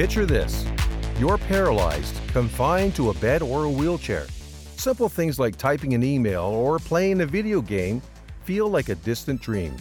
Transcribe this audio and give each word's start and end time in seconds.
Picture 0.00 0.24
this 0.24 0.64
you're 1.18 1.36
paralyzed, 1.36 2.16
confined 2.28 2.96
to 2.96 3.10
a 3.10 3.14
bed 3.18 3.42
or 3.42 3.64
a 3.64 3.70
wheelchair. 3.70 4.26
Simple 4.78 5.10
things 5.10 5.38
like 5.38 5.56
typing 5.56 5.92
an 5.92 6.02
email 6.02 6.40
or 6.40 6.78
playing 6.78 7.20
a 7.20 7.26
video 7.26 7.60
game 7.60 8.00
feel 8.44 8.66
like 8.70 8.88
a 8.88 8.94
distant 8.94 9.42
dream. 9.42 9.76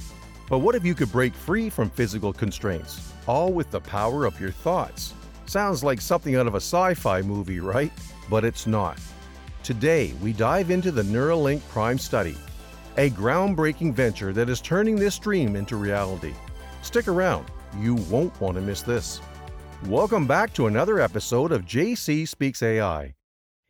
But 0.50 0.60
what 0.60 0.76
if 0.76 0.84
you 0.84 0.94
could 0.94 1.10
break 1.10 1.34
free 1.34 1.70
from 1.70 1.90
physical 1.90 2.34
constraints, 2.34 3.14
all 3.28 3.54
with 3.54 3.72
the 3.72 3.80
power 3.80 4.26
of 4.26 4.38
your 4.42 4.52
thoughts? 4.52 5.14
Sounds 5.46 5.86
like 5.86 6.02
something 6.02 6.36
out 6.36 6.48
of 6.48 6.56
a 6.56 6.58
sci 6.58 6.96
fi 6.96 7.22
movie, 7.22 7.62
right? 7.62 7.94
But 8.30 8.44
it's 8.44 8.68
not. 8.68 9.00
Today, 9.64 10.14
we 10.22 10.34
dive 10.34 10.70
into 10.70 10.92
the 10.92 11.04
Neuralink 11.04 11.66
Prime 11.70 11.98
study, 11.98 12.36
a 12.98 13.10
groundbreaking 13.12 13.94
venture 13.94 14.34
that 14.34 14.50
is 14.50 14.60
turning 14.60 14.98
this 14.98 15.18
dream 15.18 15.56
into 15.56 15.78
reality. 15.78 16.34
Stick 16.82 17.08
around, 17.08 17.46
you 17.78 17.96
won't 17.96 18.38
want 18.42 18.56
to 18.56 18.62
miss 18.62 18.82
this. 18.82 19.22
Welcome 19.86 20.28
back 20.28 20.54
to 20.54 20.68
another 20.68 21.00
episode 21.00 21.54
of 21.54 21.66
JC 21.66 22.28
Speaks 22.28 22.62
AI. 22.62 23.16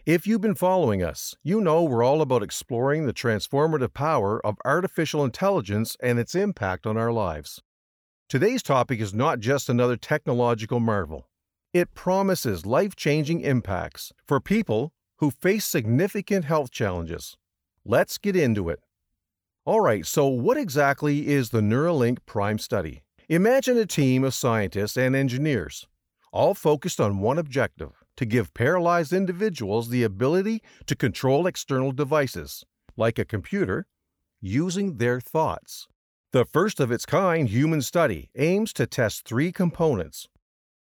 If 0.07 0.25
you've 0.25 0.41
been 0.41 0.55
following 0.55 1.03
us, 1.03 1.35
you 1.43 1.61
know 1.61 1.83
we're 1.83 2.03
all 2.03 2.21
about 2.21 2.41
exploring 2.41 3.05
the 3.05 3.13
transformative 3.13 3.93
power 3.93 4.43
of 4.43 4.57
artificial 4.65 5.23
intelligence 5.23 5.95
and 6.01 6.17
its 6.17 6.33
impact 6.33 6.87
on 6.87 6.97
our 6.97 7.13
lives. 7.13 7.61
Today's 8.27 8.63
topic 8.63 8.99
is 8.99 9.13
not 9.13 9.39
just 9.39 9.69
another 9.69 9.95
technological 9.95 10.79
marvel. 10.79 11.29
It 11.73 11.93
promises 11.93 12.65
life 12.65 12.95
changing 12.95 13.41
impacts 13.41 14.11
for 14.27 14.41
people 14.41 14.91
who 15.17 15.29
face 15.29 15.63
significant 15.63 16.43
health 16.43 16.71
challenges. 16.71 17.37
Let's 17.85 18.17
get 18.17 18.35
into 18.35 18.67
it. 18.69 18.79
All 19.63 19.79
right, 19.79 20.05
so 20.05 20.25
what 20.25 20.57
exactly 20.57 21.27
is 21.27 21.51
the 21.51 21.61
Neuralink 21.61 22.17
Prime 22.25 22.57
study? 22.57 23.03
Imagine 23.29 23.77
a 23.77 23.85
team 23.85 24.23
of 24.23 24.33
scientists 24.33 24.97
and 24.97 25.15
engineers, 25.15 25.87
all 26.31 26.53
focused 26.53 26.99
on 26.99 27.19
one 27.19 27.37
objective 27.37 28.03
to 28.17 28.25
give 28.25 28.53
paralyzed 28.53 29.13
individuals 29.13 29.89
the 29.89 30.03
ability 30.03 30.61
to 30.85 30.95
control 30.95 31.47
external 31.47 31.91
devices, 31.91 32.65
like 32.97 33.17
a 33.17 33.25
computer, 33.25 33.87
using 34.41 34.97
their 34.97 35.19
thoughts. 35.19 35.87
The 36.31 36.45
first 36.45 36.79
of 36.79 36.91
its 36.91 37.05
kind 37.05 37.49
human 37.49 37.81
study 37.81 38.29
aims 38.35 38.71
to 38.73 38.85
test 38.85 39.25
three 39.25 39.51
components 39.51 40.27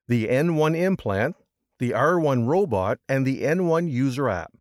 the 0.07 0.27
N1 0.27 0.77
implant, 0.77 1.37
the 1.79 1.91
R1 1.91 2.45
robot, 2.45 2.99
and 3.07 3.25
the 3.25 3.43
N1 3.43 3.89
user 3.89 4.27
app. 4.27 4.51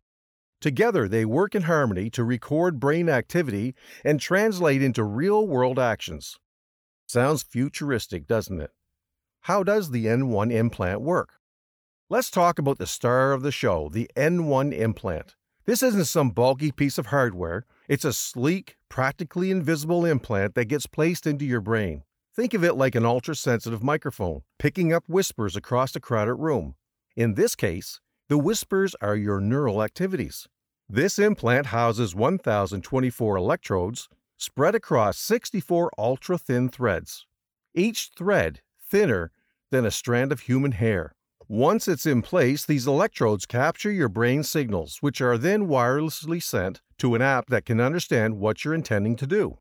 Together, 0.61 1.07
they 1.07 1.25
work 1.25 1.55
in 1.55 1.63
harmony 1.63 2.09
to 2.11 2.23
record 2.23 2.79
brain 2.79 3.09
activity 3.09 3.75
and 4.05 4.19
translate 4.19 4.81
into 4.81 5.03
real 5.03 5.45
world 5.45 5.77
actions. 5.77 6.37
Sounds 7.07 7.43
futuristic, 7.43 8.27
doesn't 8.27 8.61
it? 8.61 8.71
How 9.45 9.63
does 9.63 9.89
the 9.89 10.05
N1 10.05 10.51
implant 10.51 11.01
work? 11.01 11.39
Let's 12.09 12.29
talk 12.29 12.59
about 12.59 12.77
the 12.77 12.85
star 12.85 13.33
of 13.33 13.41
the 13.41 13.51
show, 13.51 13.89
the 13.91 14.07
N1 14.15 14.71
implant. 14.71 15.35
This 15.65 15.81
isn't 15.81 16.05
some 16.05 16.29
bulky 16.29 16.71
piece 16.71 16.99
of 16.99 17.07
hardware, 17.07 17.65
it's 17.87 18.05
a 18.05 18.13
sleek, 18.13 18.77
practically 18.87 19.49
invisible 19.49 20.05
implant 20.05 20.53
that 20.53 20.65
gets 20.65 20.85
placed 20.85 21.25
into 21.25 21.43
your 21.43 21.59
brain. 21.59 22.03
Think 22.35 22.53
of 22.53 22.63
it 22.63 22.75
like 22.75 22.93
an 22.93 23.03
ultra 23.03 23.33
sensitive 23.33 23.81
microphone, 23.81 24.43
picking 24.59 24.93
up 24.93 25.05
whispers 25.07 25.55
across 25.55 25.95
a 25.95 25.99
crowded 25.99 26.35
room. 26.35 26.75
In 27.15 27.33
this 27.33 27.55
case, 27.55 27.99
the 28.27 28.37
whispers 28.37 28.95
are 29.01 29.15
your 29.15 29.41
neural 29.41 29.81
activities. 29.81 30.47
This 30.87 31.17
implant 31.17 31.67
houses 31.67 32.13
1,024 32.13 33.37
electrodes 33.37 34.07
spread 34.37 34.75
across 34.75 35.17
64 35.17 35.89
ultra 35.97 36.37
thin 36.37 36.69
threads, 36.69 37.25
each 37.73 38.11
thread 38.15 38.61
thinner 38.91 39.31
than 39.71 39.85
a 39.85 39.91
strand 39.91 40.31
of 40.31 40.41
human 40.41 40.73
hair. 40.73 41.13
Once 41.47 41.87
it's 41.87 42.05
in 42.05 42.21
place, 42.21 42.65
these 42.65 42.85
electrodes 42.85 43.45
capture 43.45 43.91
your 43.91 44.09
brain 44.09 44.43
signals, 44.43 44.97
which 45.01 45.21
are 45.21 45.37
then 45.37 45.67
wirelessly 45.67 46.43
sent 46.43 46.81
to 46.97 47.15
an 47.15 47.21
app 47.21 47.47
that 47.47 47.65
can 47.65 47.79
understand 47.79 48.37
what 48.37 48.63
you're 48.63 48.73
intending 48.73 49.15
to 49.15 49.25
do. 49.25 49.57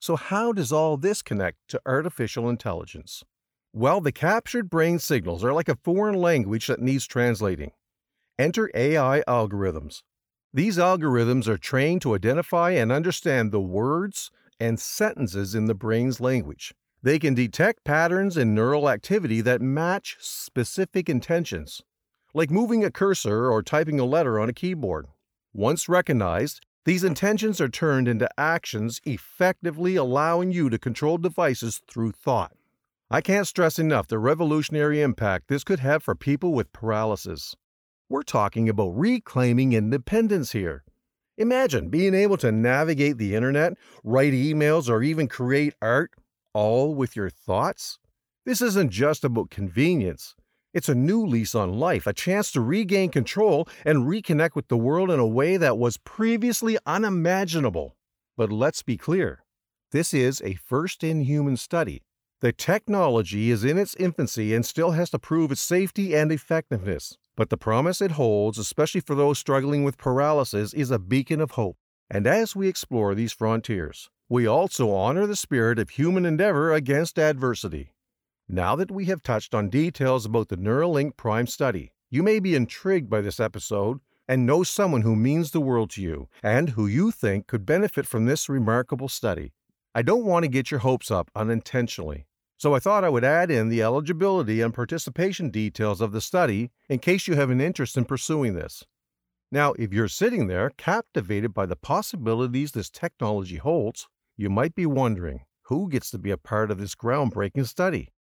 So, 0.00 0.16
how 0.16 0.52
does 0.52 0.70
all 0.70 0.96
this 0.96 1.22
connect 1.22 1.58
to 1.68 1.80
artificial 1.86 2.48
intelligence? 2.48 3.24
Well, 3.72 4.00
the 4.00 4.12
captured 4.12 4.68
brain 4.68 4.98
signals 4.98 5.42
are 5.42 5.52
like 5.52 5.68
a 5.68 5.78
foreign 5.82 6.16
language 6.16 6.66
that 6.66 6.80
needs 6.80 7.06
translating. 7.06 7.72
Enter 8.38 8.70
AI 8.74 9.22
algorithms. 9.26 10.02
These 10.52 10.78
algorithms 10.78 11.48
are 11.48 11.58
trained 11.58 12.02
to 12.02 12.14
identify 12.14 12.70
and 12.70 12.92
understand 12.92 13.50
the 13.50 13.60
words 13.60 14.30
and 14.60 14.78
sentences 14.78 15.54
in 15.54 15.66
the 15.66 15.74
brain's 15.74 16.20
language. 16.20 16.74
They 17.04 17.18
can 17.18 17.34
detect 17.34 17.84
patterns 17.84 18.38
in 18.38 18.54
neural 18.54 18.88
activity 18.88 19.42
that 19.42 19.60
match 19.60 20.16
specific 20.20 21.10
intentions, 21.10 21.82
like 22.32 22.50
moving 22.50 22.82
a 22.82 22.90
cursor 22.90 23.50
or 23.52 23.62
typing 23.62 24.00
a 24.00 24.06
letter 24.06 24.40
on 24.40 24.48
a 24.48 24.54
keyboard. 24.54 25.08
Once 25.52 25.86
recognized, 25.86 26.64
these 26.86 27.04
intentions 27.04 27.60
are 27.60 27.68
turned 27.68 28.08
into 28.08 28.30
actions, 28.40 29.02
effectively 29.04 29.96
allowing 29.96 30.50
you 30.50 30.70
to 30.70 30.78
control 30.78 31.18
devices 31.18 31.82
through 31.86 32.12
thought. 32.12 32.52
I 33.10 33.20
can't 33.20 33.46
stress 33.46 33.78
enough 33.78 34.08
the 34.08 34.18
revolutionary 34.18 35.02
impact 35.02 35.48
this 35.48 35.62
could 35.62 35.80
have 35.80 36.02
for 36.02 36.14
people 36.14 36.54
with 36.54 36.72
paralysis. 36.72 37.54
We're 38.08 38.22
talking 38.22 38.66
about 38.66 38.98
reclaiming 38.98 39.74
independence 39.74 40.52
here. 40.52 40.84
Imagine 41.36 41.90
being 41.90 42.14
able 42.14 42.38
to 42.38 42.50
navigate 42.50 43.18
the 43.18 43.34
internet, 43.34 43.74
write 44.02 44.32
emails, 44.32 44.88
or 44.88 45.02
even 45.02 45.28
create 45.28 45.74
art 45.82 46.12
all 46.54 46.94
with 46.94 47.14
your 47.14 47.28
thoughts? 47.28 47.98
This 48.46 48.62
isn't 48.62 48.90
just 48.90 49.24
about 49.24 49.50
convenience. 49.50 50.34
It's 50.72 50.88
a 50.88 50.94
new 50.94 51.24
lease 51.24 51.54
on 51.54 51.78
life, 51.78 52.06
a 52.06 52.12
chance 52.12 52.50
to 52.52 52.60
regain 52.60 53.10
control 53.10 53.68
and 53.84 54.08
reconnect 54.08 54.54
with 54.54 54.68
the 54.68 54.76
world 54.76 55.10
in 55.10 55.20
a 55.20 55.26
way 55.26 55.56
that 55.56 55.78
was 55.78 55.98
previously 55.98 56.78
unimaginable. 56.86 57.96
But 58.36 58.50
let's 58.50 58.82
be 58.82 58.96
clear 58.96 59.44
this 59.92 60.12
is 60.12 60.42
a 60.42 60.54
first 60.54 61.04
in 61.04 61.20
human 61.20 61.56
study. 61.56 62.02
The 62.40 62.52
technology 62.52 63.50
is 63.50 63.64
in 63.64 63.78
its 63.78 63.94
infancy 63.94 64.52
and 64.52 64.66
still 64.66 64.90
has 64.90 65.10
to 65.10 65.18
prove 65.18 65.52
its 65.52 65.60
safety 65.60 66.14
and 66.14 66.32
effectiveness. 66.32 67.16
But 67.36 67.50
the 67.50 67.56
promise 67.56 68.00
it 68.00 68.12
holds, 68.12 68.58
especially 68.58 69.00
for 69.00 69.14
those 69.14 69.38
struggling 69.38 69.84
with 69.84 69.96
paralysis, 69.96 70.74
is 70.74 70.90
a 70.90 70.98
beacon 70.98 71.40
of 71.40 71.52
hope. 71.52 71.76
And 72.10 72.26
as 72.26 72.54
we 72.54 72.68
explore 72.68 73.14
these 73.14 73.32
frontiers, 73.32 74.10
we 74.28 74.46
also 74.46 74.90
honor 74.90 75.26
the 75.26 75.36
spirit 75.36 75.78
of 75.78 75.90
human 75.90 76.24
endeavor 76.24 76.72
against 76.72 77.18
adversity. 77.18 77.92
Now 78.48 78.74
that 78.76 78.90
we 78.90 79.04
have 79.06 79.22
touched 79.22 79.54
on 79.54 79.68
details 79.68 80.24
about 80.24 80.48
the 80.48 80.56
Neuralink 80.56 81.16
Prime 81.16 81.46
study, 81.46 81.92
you 82.10 82.22
may 82.22 82.40
be 82.40 82.54
intrigued 82.54 83.10
by 83.10 83.20
this 83.20 83.38
episode 83.38 84.00
and 84.26 84.46
know 84.46 84.62
someone 84.62 85.02
who 85.02 85.14
means 85.14 85.50
the 85.50 85.60
world 85.60 85.90
to 85.90 86.02
you 86.02 86.28
and 86.42 86.70
who 86.70 86.86
you 86.86 87.10
think 87.10 87.46
could 87.46 87.66
benefit 87.66 88.06
from 88.06 88.24
this 88.24 88.48
remarkable 88.48 89.08
study. 89.08 89.52
I 89.94 90.00
don't 90.00 90.24
want 90.24 90.44
to 90.44 90.48
get 90.48 90.70
your 90.70 90.80
hopes 90.80 91.10
up 91.10 91.30
unintentionally, 91.34 92.26
so 92.56 92.74
I 92.74 92.78
thought 92.78 93.04
I 93.04 93.10
would 93.10 93.24
add 93.24 93.50
in 93.50 93.68
the 93.68 93.82
eligibility 93.82 94.62
and 94.62 94.72
participation 94.72 95.50
details 95.50 96.00
of 96.00 96.12
the 96.12 96.22
study 96.22 96.70
in 96.88 96.98
case 96.98 97.28
you 97.28 97.34
have 97.34 97.50
an 97.50 97.60
interest 97.60 97.96
in 97.96 98.06
pursuing 98.06 98.54
this. 98.54 98.84
Now, 99.52 99.74
if 99.74 99.92
you're 99.92 100.08
sitting 100.08 100.46
there 100.46 100.70
captivated 100.70 101.52
by 101.52 101.66
the 101.66 101.76
possibilities 101.76 102.72
this 102.72 102.90
technology 102.90 103.56
holds, 103.56 104.08
you 104.36 104.50
might 104.50 104.74
be 104.74 104.86
wondering 104.86 105.40
who 105.68 105.88
gets 105.88 106.10
to 106.10 106.18
be 106.18 106.30
a 106.30 106.36
part 106.36 106.70
of 106.70 106.78
this 106.78 106.94
groundbreaking 106.94 107.66
study? 107.66 108.12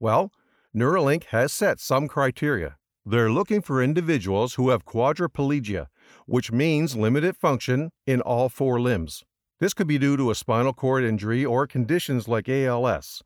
Well, 0.00 0.32
Neuralink 0.74 1.24
has 1.26 1.52
set 1.52 1.80
some 1.80 2.08
criteria. 2.08 2.76
They're 3.04 3.30
looking 3.30 3.62
for 3.62 3.82
individuals 3.82 4.54
who 4.54 4.70
have 4.70 4.84
quadriplegia, 4.84 5.86
which 6.26 6.52
means 6.52 6.96
limited 6.96 7.36
function 7.36 7.90
in 8.06 8.20
all 8.20 8.48
four 8.48 8.80
limbs. 8.80 9.24
This 9.60 9.74
could 9.74 9.86
be 9.86 9.98
due 9.98 10.16
to 10.16 10.30
a 10.30 10.34
spinal 10.34 10.72
cord 10.72 11.04
injury 11.04 11.44
or 11.44 11.66
conditions 11.66 12.28
like 12.28 12.48
ALS. 12.48 13.22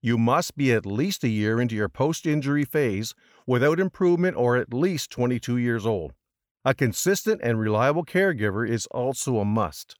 You 0.00 0.18
must 0.18 0.56
be 0.56 0.72
at 0.72 0.86
least 0.86 1.24
a 1.24 1.28
year 1.28 1.60
into 1.60 1.74
your 1.74 1.88
post 1.88 2.26
injury 2.26 2.64
phase 2.64 3.14
without 3.46 3.80
improvement 3.80 4.36
or 4.36 4.56
at 4.56 4.72
least 4.72 5.10
22 5.10 5.56
years 5.56 5.84
old. 5.84 6.12
A 6.64 6.74
consistent 6.74 7.40
and 7.42 7.58
reliable 7.58 8.04
caregiver 8.04 8.68
is 8.68 8.86
also 8.86 9.38
a 9.38 9.44
must. 9.44 9.96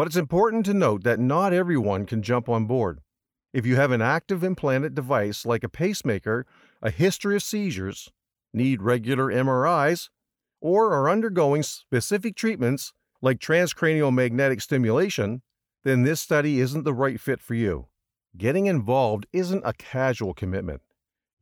But 0.00 0.06
it's 0.06 0.16
important 0.16 0.64
to 0.64 0.72
note 0.72 1.04
that 1.04 1.20
not 1.20 1.52
everyone 1.52 2.06
can 2.06 2.22
jump 2.22 2.48
on 2.48 2.64
board. 2.64 3.00
If 3.52 3.66
you 3.66 3.76
have 3.76 3.90
an 3.90 4.00
active 4.00 4.42
implanted 4.42 4.94
device 4.94 5.44
like 5.44 5.62
a 5.62 5.68
pacemaker, 5.68 6.46
a 6.80 6.90
history 6.90 7.36
of 7.36 7.42
seizures, 7.42 8.10
need 8.54 8.80
regular 8.80 9.26
MRIs, 9.26 10.08
or 10.58 10.94
are 10.94 11.10
undergoing 11.10 11.62
specific 11.62 12.34
treatments 12.34 12.94
like 13.20 13.40
transcranial 13.40 14.10
magnetic 14.10 14.62
stimulation, 14.62 15.42
then 15.84 16.02
this 16.02 16.22
study 16.22 16.60
isn't 16.60 16.84
the 16.84 16.94
right 16.94 17.20
fit 17.20 17.42
for 17.42 17.52
you. 17.52 17.88
Getting 18.34 18.64
involved 18.64 19.26
isn't 19.34 19.66
a 19.66 19.74
casual 19.74 20.32
commitment. 20.32 20.80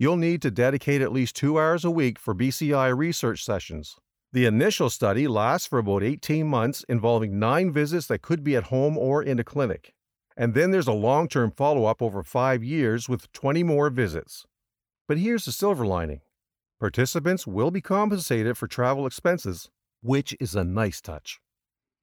You'll 0.01 0.17
need 0.17 0.43
to 0.43 0.51
dedicate 0.51 1.01
at 1.01 1.13
least 1.13 1.37
two 1.37 1.61
hours 1.61 1.85
a 1.85 1.93
week 1.93 2.19
for 2.19 2.35
BCI 2.35 2.99
research 2.99 3.45
sessions. 3.45 3.95
The 4.31 4.45
initial 4.45 4.91
study 4.91 5.27
lasts 5.27 5.67
for 5.67 5.79
about 5.79 6.03
18 6.03 6.47
months, 6.47 6.85
involving 6.87 7.39
nine 7.39 7.73
visits 7.73 8.07
that 8.09 8.21
could 8.21 8.45
be 8.45 8.57
at 8.57 8.65
home 8.65 8.99
or 8.99 9.23
in 9.23 9.39
a 9.39 9.45
clinic. 9.45 9.95
And 10.37 10.53
then 10.53 10.71
there's 10.71 10.87
a 10.87 10.93
long 10.93 11.29
term 11.29 11.51
follow 11.51 11.87
up 11.87 12.03
over 12.03 12.23
five 12.23 12.63
years 12.63 13.09
with 13.09 13.33
20 13.33 13.63
more 13.63 13.89
visits. 13.89 14.45
But 15.07 15.19
here's 15.19 15.47
the 15.47 15.53
silver 15.53 15.87
lining 15.87 16.21
participants 16.79 17.47
will 17.47 17.71
be 17.71 17.81
compensated 17.81 18.59
for 18.59 18.69
travel 18.69 19.07
expenses, 19.07 19.71
which 20.03 20.37
is 20.39 20.55
a 20.55 20.63
nice 20.63 21.01
touch. 21.01 21.41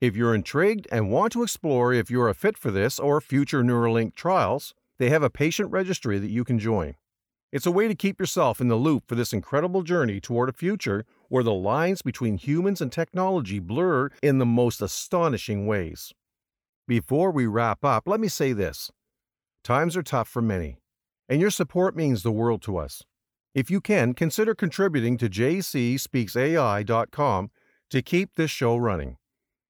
If 0.02 0.16
you're 0.16 0.36
intrigued 0.36 0.88
and 0.92 1.12
want 1.12 1.32
to 1.34 1.44
explore 1.44 1.94
if 1.94 2.10
you're 2.10 2.28
a 2.28 2.34
fit 2.34 2.58
for 2.58 2.72
this 2.72 3.00
or 3.00 3.22
future 3.22 3.64
Neuralink 3.64 4.16
trials, 4.16 4.74
they 4.98 5.10
have 5.12 5.24
a 5.24 5.30
patient 5.30 5.72
registry 5.72 6.18
that 6.18 6.32
you 6.32 6.44
can 6.44 6.58
join. 6.58 6.96
It's 7.56 7.66
a 7.66 7.72
way 7.72 7.88
to 7.88 7.96
keep 7.96 8.20
yourself 8.20 8.60
in 8.60 8.68
the 8.68 8.76
loop 8.76 9.08
for 9.08 9.16
this 9.16 9.32
incredible 9.32 9.82
journey 9.82 10.20
toward 10.20 10.50
a 10.50 10.52
future 10.52 11.06
where 11.30 11.42
the 11.42 11.54
lines 11.54 12.02
between 12.02 12.36
humans 12.36 12.82
and 12.82 12.92
technology 12.92 13.60
blur 13.60 14.10
in 14.22 14.40
the 14.40 14.46
most 14.46 14.82
astonishing 14.82 15.66
ways. 15.66 16.12
Before 16.86 17.32
we 17.32 17.46
wrap 17.46 17.86
up, 17.86 18.10
let 18.10 18.20
me 18.20 18.28
say 18.28 18.52
this 18.52 18.92
times 19.64 19.96
are 19.96 20.04
tough 20.04 20.28
for 20.28 20.42
many, 20.42 20.80
and 21.30 21.40
your 21.40 21.50
support 21.50 21.96
means 21.96 22.24
the 22.24 22.32
world 22.34 22.62
to 22.64 22.76
us. 22.76 23.04
If 23.54 23.72
you 23.72 23.80
can, 23.80 24.16
consider 24.16 24.54
contributing 24.54 25.16
to 25.20 25.30
jcspeaksai.com 25.30 27.52
to 27.90 28.02
keep 28.02 28.36
this 28.36 28.52
show 28.52 28.76
running. 28.76 29.16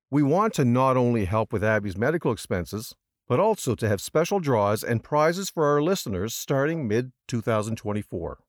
We 0.09 0.23
want 0.23 0.55
to 0.55 0.65
not 0.65 0.97
only 0.97 1.25
help 1.25 1.53
with 1.53 1.63
Abby's 1.63 1.97
medical 1.97 2.31
expenses, 2.31 2.95
but 3.27 3.39
also 3.39 3.75
to 3.75 3.88
have 3.88 4.01
special 4.01 4.39
draws 4.39 4.83
and 4.83 5.04
prizes 5.04 5.50
for 5.50 5.66
our 5.66 5.81
listeners 5.81 6.33
starting 6.33 6.88
mid 6.88 7.12
2024. 7.27 8.39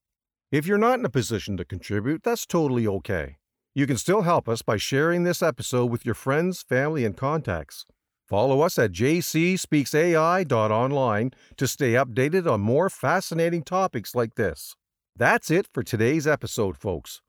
If 0.53 0.67
you're 0.67 0.79
not 0.79 0.99
in 0.99 1.05
a 1.05 1.11
position 1.11 1.57
to 1.57 1.65
contribute, 1.65 2.23
that's 2.23 2.47
totally 2.47 2.87
okay. 2.87 3.39
You 3.75 3.87
can 3.87 3.99
still 3.99 4.23
help 4.23 4.49
us 4.49 4.63
by 4.63 4.77
sharing 4.77 5.25
this 5.25 5.43
episode 5.43 5.91
with 5.91 6.07
your 6.07 6.15
friends, 6.15 6.63
family, 6.63 7.05
and 7.05 7.17
contacts. 7.17 7.85
Follow 8.27 8.61
us 8.63 8.79
at 8.79 8.93
jcspeaksai.online 8.93 11.31
to 11.57 11.67
stay 11.67 11.93
updated 11.93 12.51
on 12.51 12.61
more 12.61 12.91
fascinating 12.91 13.63
topics 13.63 14.15
like 14.15 14.37
this. 14.37 14.75
That's 15.15 15.51
it 15.51 15.69
for 15.73 15.83
today's 15.83 16.27
episode, 16.27 16.77
folks. 16.77 17.21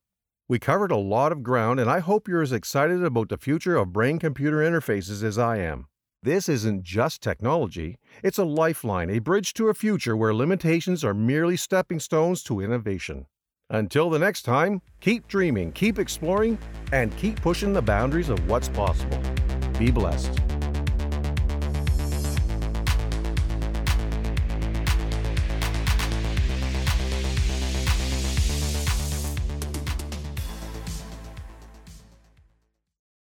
We 0.47 0.59
covered 0.59 0.91
a 0.91 0.97
lot 0.97 1.31
of 1.31 1.43
ground, 1.43 1.79
and 1.79 1.89
I 1.89 1.99
hope 1.99 2.27
you're 2.27 2.41
as 2.41 2.51
excited 2.51 3.03
about 3.03 3.29
the 3.29 3.37
future 3.37 3.75
of 3.75 3.91
brain 3.91 4.17
computer 4.17 4.57
interfaces 4.57 5.23
as 5.23 5.37
I 5.37 5.57
am. 5.57 5.87
This 6.23 6.49
isn't 6.49 6.83
just 6.83 7.21
technology, 7.21 7.99
it's 8.23 8.39
a 8.39 8.43
lifeline, 8.43 9.11
a 9.11 9.19
bridge 9.19 9.53
to 9.53 9.69
a 9.69 9.73
future 9.73 10.17
where 10.17 10.33
limitations 10.33 11.03
are 11.03 11.13
merely 11.13 11.55
stepping 11.55 11.99
stones 11.99 12.41
to 12.43 12.59
innovation. 12.59 13.27
Until 13.69 14.09
the 14.09 14.17
next 14.17 14.41
time, 14.41 14.81
keep 14.99 15.27
dreaming, 15.27 15.71
keep 15.73 15.99
exploring, 15.99 16.57
and 16.91 17.15
keep 17.17 17.39
pushing 17.41 17.71
the 17.71 17.81
boundaries 17.81 18.29
of 18.29 18.49
what's 18.49 18.69
possible. 18.69 19.21
Be 19.77 19.91
blessed. 19.91 20.46